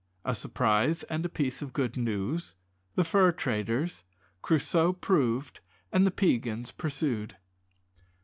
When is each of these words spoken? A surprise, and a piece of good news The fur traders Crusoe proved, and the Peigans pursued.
A 0.25 0.33
surprise, 0.33 1.03
and 1.11 1.23
a 1.27 1.29
piece 1.29 1.61
of 1.61 1.73
good 1.73 1.95
news 1.95 2.55
The 2.95 3.03
fur 3.03 3.31
traders 3.31 4.03
Crusoe 4.41 4.93
proved, 4.93 5.59
and 5.91 6.07
the 6.07 6.11
Peigans 6.11 6.71
pursued. 6.71 7.37